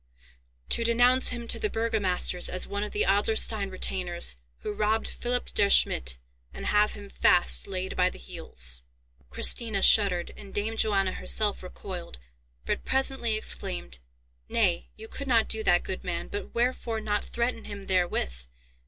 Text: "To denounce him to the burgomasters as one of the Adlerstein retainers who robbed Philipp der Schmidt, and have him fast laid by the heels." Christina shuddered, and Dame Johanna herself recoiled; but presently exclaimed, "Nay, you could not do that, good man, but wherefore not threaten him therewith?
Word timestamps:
"To 0.69 0.83
denounce 0.83 1.29
him 1.29 1.47
to 1.49 1.59
the 1.59 1.69
burgomasters 1.69 2.49
as 2.49 2.65
one 2.65 2.81
of 2.81 2.91
the 2.91 3.03
Adlerstein 3.07 3.69
retainers 3.69 4.37
who 4.61 4.73
robbed 4.73 5.07
Philipp 5.07 5.53
der 5.53 5.69
Schmidt, 5.69 6.17
and 6.55 6.65
have 6.65 6.93
him 6.93 7.07
fast 7.07 7.67
laid 7.67 7.95
by 7.95 8.09
the 8.09 8.17
heels." 8.17 8.81
Christina 9.29 9.83
shuddered, 9.83 10.33
and 10.35 10.55
Dame 10.55 10.75
Johanna 10.75 11.11
herself 11.11 11.61
recoiled; 11.61 12.17
but 12.65 12.83
presently 12.83 13.35
exclaimed, 13.35 13.99
"Nay, 14.49 14.89
you 14.95 15.07
could 15.07 15.27
not 15.27 15.47
do 15.47 15.61
that, 15.61 15.83
good 15.83 16.03
man, 16.03 16.29
but 16.29 16.51
wherefore 16.55 16.99
not 16.99 17.23
threaten 17.23 17.65
him 17.65 17.85
therewith? 17.85 18.47